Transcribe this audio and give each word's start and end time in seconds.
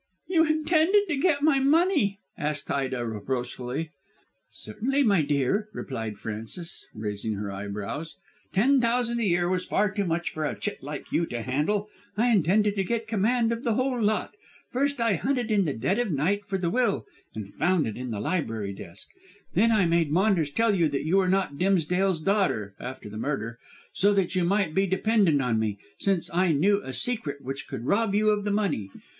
"You 0.27 0.43
intended 0.45 1.03
to 1.09 1.15
get 1.15 1.43
my 1.43 1.59
money?" 1.59 2.17
asked 2.35 2.71
Ida 2.71 3.05
reproachfully. 3.05 3.91
"Certainly, 4.49 5.03
my 5.03 5.21
dear," 5.21 5.69
replied 5.73 6.17
Frances, 6.17 6.87
raising 6.95 7.33
her 7.33 7.51
eyebrows. 7.51 8.15
"Ten 8.51 8.81
thousand 8.81 9.19
a 9.19 9.23
year 9.25 9.47
was 9.47 9.63
far 9.63 9.91
too 9.91 10.05
much 10.05 10.31
for 10.31 10.43
a 10.43 10.59
chit 10.59 10.81
like 10.81 11.11
you 11.11 11.27
to 11.27 11.43
handle. 11.43 11.87
I 12.17 12.29
intended 12.31 12.75
to 12.77 12.83
get 12.83 13.07
command 13.07 13.51
of 13.51 13.63
the 13.63 13.75
whole 13.75 14.01
lot. 14.01 14.31
First 14.71 14.99
I 14.99 15.17
hunted 15.17 15.51
in 15.51 15.65
the 15.65 15.73
dead 15.73 15.99
of 15.99 16.11
night 16.11 16.45
for 16.45 16.57
the 16.57 16.71
will, 16.71 17.05
and 17.35 17.53
found 17.53 17.85
it 17.85 17.95
in 17.95 18.09
the 18.09 18.19
library 18.19 18.73
desk. 18.73 19.07
Then 19.53 19.71
I 19.71 19.85
made 19.85 20.09
Maunders 20.09 20.49
tell 20.49 20.73
you 20.73 20.87
that 20.87 21.05
you 21.05 21.17
were 21.17 21.29
not 21.29 21.59
Dimsdale's 21.59 22.19
daughter, 22.21 22.73
after 22.79 23.07
the 23.07 23.17
murder, 23.17 23.59
so 23.93 24.15
that 24.15 24.33
you 24.33 24.43
might 24.45 24.73
be 24.73 24.87
dependent 24.87 25.43
on 25.43 25.59
me, 25.59 25.77
since 25.99 26.27
I 26.33 26.53
knew 26.53 26.81
a 26.83 26.91
secret 26.91 27.43
which 27.43 27.67
could 27.67 27.85
rob 27.85 28.15
you 28.15 28.31
of 28.31 28.45
the 28.45 28.51
money. 28.51 28.89